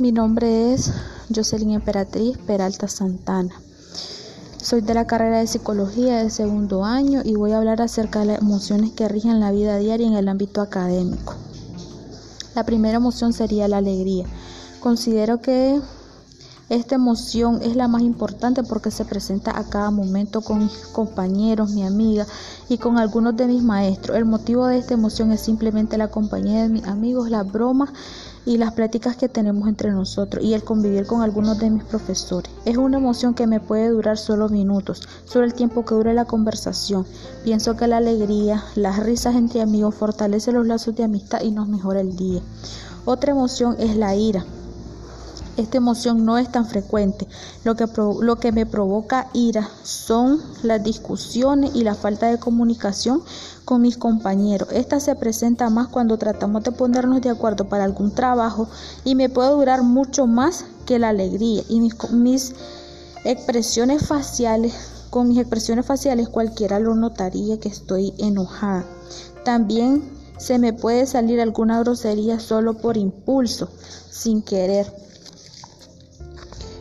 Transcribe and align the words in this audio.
Mi 0.00 0.12
nombre 0.12 0.72
es 0.72 0.94
Jocelyn 1.28 1.72
Emperatriz 1.72 2.38
Peralta 2.38 2.88
Santana. 2.88 3.54
Soy 4.56 4.80
de 4.80 4.94
la 4.94 5.06
carrera 5.06 5.40
de 5.40 5.46
psicología 5.46 6.22
de 6.22 6.30
segundo 6.30 6.86
año 6.86 7.20
y 7.22 7.34
voy 7.34 7.52
a 7.52 7.58
hablar 7.58 7.82
acerca 7.82 8.20
de 8.20 8.24
las 8.24 8.40
emociones 8.40 8.92
que 8.92 9.08
rigen 9.08 9.40
la 9.40 9.52
vida 9.52 9.76
diaria 9.76 10.06
en 10.06 10.14
el 10.14 10.28
ámbito 10.28 10.62
académico. 10.62 11.34
La 12.54 12.64
primera 12.64 12.96
emoción 12.96 13.34
sería 13.34 13.68
la 13.68 13.76
alegría. 13.76 14.24
Considero 14.80 15.42
que 15.42 15.78
esta 16.70 16.94
emoción 16.94 17.60
es 17.60 17.76
la 17.76 17.86
más 17.86 18.00
importante 18.00 18.62
porque 18.62 18.90
se 18.90 19.04
presenta 19.04 19.58
a 19.58 19.64
cada 19.64 19.90
momento 19.90 20.40
con 20.40 20.60
mis 20.60 20.72
compañeros, 20.92 21.72
mi 21.72 21.82
amiga 21.82 22.26
y 22.70 22.78
con 22.78 22.96
algunos 22.96 23.36
de 23.36 23.48
mis 23.48 23.62
maestros. 23.62 24.16
El 24.16 24.24
motivo 24.24 24.66
de 24.66 24.78
esta 24.78 24.94
emoción 24.94 25.30
es 25.30 25.42
simplemente 25.42 25.98
la 25.98 26.08
compañía 26.08 26.62
de 26.62 26.70
mis 26.70 26.84
amigos, 26.84 27.28
las 27.28 27.50
bromas 27.52 27.90
y 28.46 28.56
las 28.56 28.72
pláticas 28.72 29.16
que 29.16 29.28
tenemos 29.28 29.68
entre 29.68 29.90
nosotros 29.90 30.44
y 30.44 30.54
el 30.54 30.64
convivir 30.64 31.06
con 31.06 31.22
algunos 31.22 31.58
de 31.58 31.70
mis 31.70 31.84
profesores. 31.84 32.50
Es 32.64 32.76
una 32.76 32.98
emoción 32.98 33.34
que 33.34 33.46
me 33.46 33.60
puede 33.60 33.88
durar 33.88 34.18
solo 34.18 34.48
minutos, 34.48 35.02
solo 35.24 35.44
el 35.44 35.54
tiempo 35.54 35.84
que 35.84 35.94
dure 35.94 36.14
la 36.14 36.24
conversación. 36.24 37.06
Pienso 37.44 37.76
que 37.76 37.86
la 37.86 37.98
alegría, 37.98 38.64
las 38.74 38.98
risas 38.98 39.36
entre 39.36 39.62
amigos 39.62 39.94
fortalece 39.94 40.52
los 40.52 40.66
lazos 40.66 40.94
de 40.96 41.04
amistad 41.04 41.42
y 41.42 41.50
nos 41.50 41.68
mejora 41.68 42.00
el 42.00 42.16
día. 42.16 42.40
Otra 43.04 43.32
emoción 43.32 43.76
es 43.78 43.96
la 43.96 44.14
ira. 44.14 44.44
Esta 45.56 45.76
emoción 45.76 46.24
no 46.24 46.38
es 46.38 46.50
tan 46.50 46.66
frecuente. 46.66 47.26
Lo 47.64 47.74
que, 47.74 48.52
me 48.52 48.66
provoca 48.66 49.28
ira 49.32 49.68
son 49.82 50.40
las 50.62 50.82
discusiones 50.82 51.72
y 51.74 51.82
la 51.82 51.94
falta 51.94 52.28
de 52.28 52.38
comunicación 52.38 53.22
con 53.64 53.82
mis 53.82 53.96
compañeros. 53.96 54.68
Esta 54.72 55.00
se 55.00 55.14
presenta 55.14 55.70
más 55.70 55.88
cuando 55.88 56.18
tratamos 56.18 56.64
de 56.64 56.72
ponernos 56.72 57.20
de 57.20 57.30
acuerdo 57.30 57.68
para 57.68 57.84
algún 57.84 58.12
trabajo 58.12 58.68
y 59.04 59.14
me 59.14 59.28
puede 59.28 59.50
durar 59.50 59.82
mucho 59.82 60.26
más 60.26 60.64
que 60.86 60.98
la 60.98 61.10
alegría 61.10 61.62
y 61.68 61.80
mis, 61.80 61.94
mis 62.12 62.54
expresiones 63.24 64.06
faciales. 64.06 64.74
Con 65.10 65.28
mis 65.28 65.38
expresiones 65.38 65.86
faciales 65.86 66.28
cualquiera 66.28 66.78
lo 66.78 66.94
notaría 66.94 67.58
que 67.58 67.68
estoy 67.68 68.14
enojada. 68.18 68.84
También 69.44 70.20
se 70.38 70.58
me 70.58 70.72
puede 70.72 71.06
salir 71.06 71.40
alguna 71.40 71.80
grosería 71.80 72.40
solo 72.40 72.74
por 72.74 72.96
impulso, 72.96 73.68
sin 74.10 74.40
querer 74.40 75.09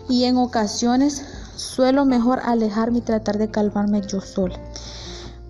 y 0.10 0.26
en 0.26 0.38
ocasiones 0.38 1.24
suelo 1.56 2.04
mejor 2.04 2.40
alejarme 2.44 2.98
y 2.98 3.02
tratar 3.02 3.38
de 3.38 3.50
calmarme 3.50 4.02
yo 4.02 4.20
sola. 4.20 4.60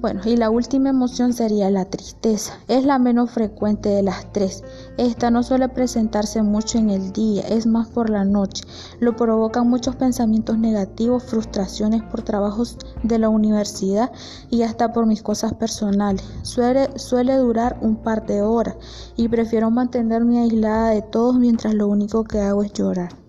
Bueno, 0.01 0.21
y 0.23 0.37
la 0.37 0.49
última 0.49 0.89
emoción 0.89 1.33
sería 1.33 1.69
la 1.69 1.83
tristeza. 1.83 2.53
Es 2.69 2.85
la 2.85 2.99
menos 2.99 3.31
frecuente 3.31 3.89
de 3.89 4.01
las 4.01 4.31
tres. 4.31 4.63
Esta 4.97 5.29
no 5.29 5.43
suele 5.43 5.67
presentarse 5.67 6.41
mucho 6.41 6.77
en 6.77 6.89
el 6.89 7.11
día, 7.11 7.41
es 7.41 7.65
más 7.65 7.89
por 7.89 8.09
la 8.09 8.23
noche. 8.23 8.63
Lo 9.01 9.17
provocan 9.17 9.69
muchos 9.69 9.97
pensamientos 9.97 10.57
negativos, 10.57 11.23
frustraciones 11.23 12.01
por 12.03 12.21
trabajos 12.21 12.77
de 13.03 13.19
la 13.19 13.27
universidad 13.27 14.09
y 14.49 14.61
hasta 14.61 14.93
por 14.93 15.05
mis 15.05 15.21
cosas 15.21 15.53
personales. 15.53 16.23
Suele, 16.43 16.97
suele 16.97 17.35
durar 17.35 17.77
un 17.81 17.97
par 17.97 18.25
de 18.25 18.41
horas 18.41 18.77
y 19.17 19.27
prefiero 19.27 19.69
mantenerme 19.69 20.39
aislada 20.39 20.91
de 20.91 21.01
todos 21.01 21.35
mientras 21.35 21.73
lo 21.73 21.89
único 21.89 22.23
que 22.23 22.39
hago 22.39 22.63
es 22.63 22.71
llorar. 22.71 23.28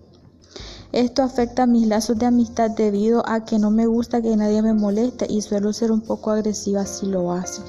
Esto 0.93 1.23
afecta 1.23 1.65
mis 1.65 1.87
lazos 1.87 2.19
de 2.19 2.25
amistad 2.25 2.71
debido 2.71 3.23
a 3.25 3.45
que 3.45 3.57
no 3.57 3.71
me 3.71 3.85
gusta 3.85 4.21
que 4.21 4.35
nadie 4.35 4.61
me 4.61 4.73
moleste 4.73 5.25
y 5.29 5.41
suelo 5.41 5.71
ser 5.71 5.89
un 5.89 6.01
poco 6.01 6.31
agresiva 6.31 6.85
si 6.85 7.05
lo 7.05 7.31
hace. 7.31 7.61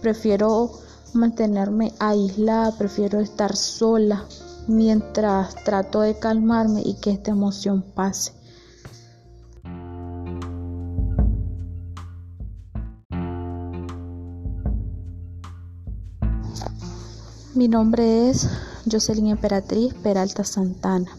Prefiero 0.00 0.70
mantenerme 1.12 1.92
aislada, 1.98 2.72
prefiero 2.78 3.20
estar 3.20 3.54
sola 3.54 4.24
mientras 4.66 5.54
trato 5.64 6.00
de 6.00 6.18
calmarme 6.18 6.80
y 6.82 6.94
que 6.94 7.10
esta 7.10 7.32
emoción 7.32 7.82
pase. 7.82 8.32
Mi 17.54 17.68
nombre 17.68 18.30
es 18.30 18.48
Jocelyn 18.90 19.26
Emperatriz 19.26 19.92
Peralta 20.02 20.44
Santana. 20.44 21.10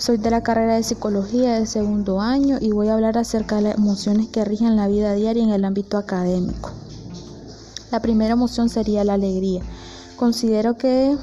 Soy 0.00 0.16
de 0.16 0.30
la 0.30 0.42
carrera 0.42 0.76
de 0.76 0.82
psicología 0.82 1.58
de 1.58 1.66
segundo 1.66 2.22
año 2.22 2.56
y 2.58 2.70
voy 2.70 2.88
a 2.88 2.94
hablar 2.94 3.18
acerca 3.18 3.56
de 3.56 3.62
las 3.62 3.74
emociones 3.74 4.28
que 4.28 4.46
rigen 4.46 4.74
la 4.74 4.88
vida 4.88 5.12
diaria 5.12 5.42
en 5.42 5.50
el 5.50 5.62
ámbito 5.62 5.98
académico. 5.98 6.70
La 7.92 8.00
primera 8.00 8.32
emoción 8.32 8.70
sería 8.70 9.04
la 9.04 9.12
alegría. 9.12 9.60
Considero 10.16 10.78
que 10.78 11.18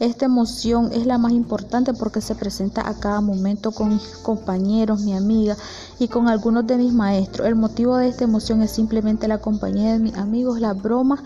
esta 0.00 0.24
emoción 0.24 0.90
es 0.92 1.06
la 1.06 1.18
más 1.18 1.30
importante 1.30 1.94
porque 1.94 2.20
se 2.20 2.34
presenta 2.34 2.88
a 2.88 2.98
cada 2.98 3.20
momento 3.20 3.70
con 3.70 3.90
mis 3.90 4.02
compañeros, 4.24 5.02
mi 5.02 5.14
amiga 5.14 5.56
y 6.00 6.08
con 6.08 6.26
algunos 6.26 6.66
de 6.66 6.78
mis 6.78 6.92
maestros. 6.92 7.46
El 7.46 7.54
motivo 7.54 7.96
de 7.96 8.08
esta 8.08 8.24
emoción 8.24 8.60
es 8.62 8.72
simplemente 8.72 9.28
la 9.28 9.38
compañía 9.38 9.92
de 9.92 10.00
mis 10.00 10.16
amigos, 10.16 10.58
las 10.58 10.82
bromas 10.82 11.20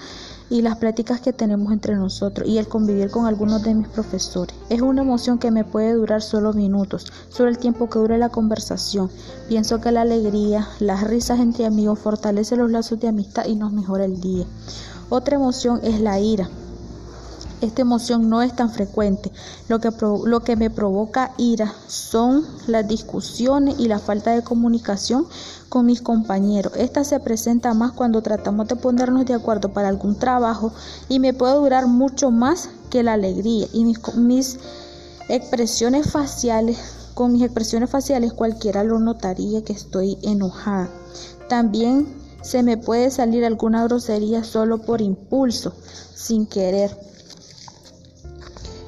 y 0.51 0.63
las 0.63 0.77
pláticas 0.77 1.21
que 1.21 1.33
tenemos 1.33 1.73
entre 1.73 1.95
nosotros 1.95 2.49
y 2.49 2.59
el 2.59 2.69
convivir 2.69 3.11
con 3.11 3.27
algunos 3.27 3.63
de 3.63 3.75
mis 3.75 3.89
profesores. 3.89 4.55
Es 4.69 4.81
una 4.81 5.03
emoción 5.03 5.39
que 5.39 5.51
me 5.51 5.65
puede 5.65 5.93
durar 5.93 6.23
solo 6.23 6.53
minutos, 6.53 7.13
solo 7.29 7.49
el 7.49 7.59
tiempo 7.59 7.89
que 7.89 7.99
dure 7.99 8.19
la 8.19 8.31
conversación. 8.31 9.11
Pienso 9.49 9.81
que 9.81 9.93
la 9.93 10.03
alegría, 10.03 10.69
las 10.81 11.05
risas 11.05 11.41
entre 11.41 11.67
amigos 11.67 11.99
fortalece 11.99 12.57
los 12.57 12.71
lazos 12.71 13.01
de 13.01 13.09
amistad 13.09 13.47
y 13.47 13.57
nos 13.57 13.73
mejora 13.73 14.05
el 14.05 14.21
día. 14.21 14.47
Otra 15.11 15.37
emoción 15.37 15.81
es 15.83 16.01
la 16.01 16.21
ira. 16.21 16.49
Esta 17.61 17.83
emoción 17.83 18.29
no 18.29 18.41
es 18.43 18.55
tan 18.55 18.71
frecuente. 18.71 19.33
Lo 19.69 19.81
que, 19.81 20.57
me 20.57 20.71
provoca 20.71 21.33
ira 21.39 21.75
son 21.89 22.45
las 22.69 22.87
discusiones 22.87 23.81
y 23.81 23.89
la 23.89 23.99
falta 23.99 24.31
de 24.31 24.45
comunicación 24.45 25.27
con 25.69 25.87
mis 25.87 26.01
compañeros. 26.01 26.73
Esta 26.77 27.03
se 27.03 27.19
presenta 27.19 27.75
más 27.75 27.93
cuando 27.93 28.23
tratamos 28.23 28.69
de 28.69 28.77
ponernos 28.77 29.27
de 29.27 29.35
acuerdo 29.35 29.73
para 29.73 29.89
algún 29.89 30.17
trabajo 30.17 30.73
y 31.09 31.19
me 31.19 31.33
puede 31.33 31.55
durar 31.55 31.89
mucho 31.89 32.31
más 32.31 32.69
que 32.91 33.03
la 33.03 33.15
alegría 33.15 33.67
y 33.73 33.85
mis, 33.85 33.99
mis 34.15 34.59
expresiones 35.29 36.11
faciales. 36.13 36.79
Con 37.15 37.33
mis 37.33 37.43
expresiones 37.43 37.91
faciales 37.91 38.33
cualquiera 38.33 38.85
lo 38.85 39.01
notaría 39.01 39.65
que 39.65 39.73
estoy 39.73 40.17
enojada. 40.23 40.89
También 41.49 42.07
se 42.41 42.63
me 42.63 42.77
puede 42.77 43.11
salir 43.11 43.45
alguna 43.45 43.83
grosería 43.83 44.45
solo 44.45 44.79
por 44.79 45.01
impulso, 45.01 45.73
sin 46.15 46.47
querer. 46.47 46.97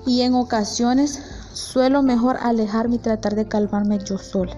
Y 0.06 0.22
en 0.22 0.34
ocasiones 0.34 1.22
suelo 1.52 2.02
mejor 2.02 2.38
alejarme 2.40 2.96
y 2.96 2.98
tratar 2.98 3.34
de 3.34 3.48
calmarme 3.48 3.98
yo 3.98 4.18
sola. 4.18 4.56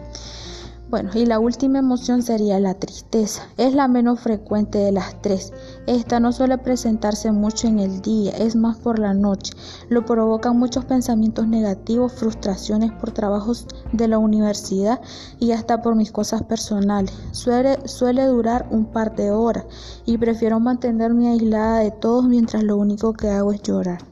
Bueno, 0.93 1.09
y 1.15 1.25
la 1.25 1.39
última 1.39 1.79
emoción 1.79 2.23
sería 2.23 2.61
la 2.61 2.75
tristeza. 2.75 3.49
Es 3.57 3.73
la 3.75 3.89
menos 3.89 4.21
frecuente 4.21 4.77
de 4.77 4.93
las 4.93 5.23
tres. 5.23 5.51
Esta 5.87 6.21
no 6.21 6.33
suele 6.33 6.59
presentarse 6.59 7.33
mucho 7.33 7.67
en 7.67 7.79
el 7.79 8.03
día, 8.03 8.33
es 8.33 8.57
más 8.57 8.77
por 8.77 8.99
la 8.99 9.15
noche. 9.15 9.55
Lo 9.89 10.05
provocan 10.05 10.59
muchos 10.59 10.85
pensamientos 10.85 11.49
negativos, 11.49 12.13
frustraciones 12.13 12.93
por 12.93 13.13
trabajos 13.13 13.67
de 13.95 14.07
la 14.07 14.19
universidad 14.19 15.01
y 15.41 15.53
hasta 15.53 15.81
por 15.81 15.95
mis 15.95 16.13
cosas 16.13 16.43
personales. 16.43 17.15
Suele, 17.31 17.89
suele 17.89 18.27
durar 18.27 18.69
un 18.71 18.85
par 18.85 19.17
de 19.17 19.31
horas 19.31 19.65
y 20.05 20.19
prefiero 20.19 20.61
mantenerme 20.61 21.31
aislada 21.31 21.79
de 21.79 21.91
todos 21.91 22.27
mientras 22.27 22.65
lo 22.65 22.77
único 22.77 23.15
que 23.15 23.31
hago 23.31 23.53
es 23.53 23.63
llorar. 23.63 24.12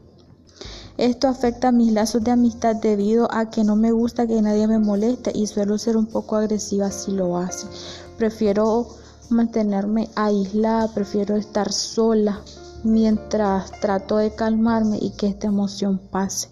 Esto 1.01 1.29
afecta 1.29 1.73
mis 1.73 1.95
lazos 1.95 2.23
de 2.23 2.31
amistad 2.31 2.77
debido 2.77 3.27
a 3.33 3.49
que 3.49 3.65
no 3.65 3.75
me 3.75 3.91
gusta 3.91 4.27
que 4.27 4.43
nadie 4.43 4.69
me 4.69 4.79
moleste 4.79 5.33
y 5.35 5.47
suelo 5.47 5.79
ser 5.79 5.97
un 5.97 6.05
poco 6.05 6.37
agresiva 6.37 6.91
si 6.91 7.13
lo 7.13 7.39
hace. 7.39 7.67
Prefiero 8.19 8.87
mantenerme 9.31 10.11
aislada, 10.15 10.93
prefiero 10.93 11.37
estar 11.37 11.73
sola 11.73 12.43
mientras 12.85 13.71
trato 13.81 14.19
de 14.19 14.35
calmarme 14.35 14.99
y 15.01 15.13
que 15.13 15.29
esta 15.29 15.47
emoción 15.47 15.97
pase. 15.97 16.51